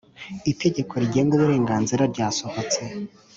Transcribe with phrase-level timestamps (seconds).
[0.51, 2.81] itegekorigenga uburenganzira ryasohotse